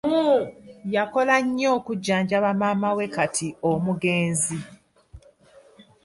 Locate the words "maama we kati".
2.59-3.47